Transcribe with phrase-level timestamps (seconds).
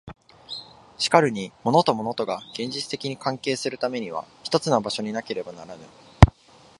[0.97, 5.81] しかるに物と物とが現実的に関係するためには一つの場所になければならぬ。